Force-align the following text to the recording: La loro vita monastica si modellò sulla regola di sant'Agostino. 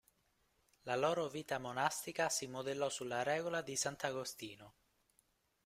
La 0.81 0.95
loro 0.95 1.29
vita 1.29 1.59
monastica 1.59 2.27
si 2.27 2.47
modellò 2.47 2.89
sulla 2.89 3.21
regola 3.21 3.61
di 3.61 3.75
sant'Agostino. 3.75 4.73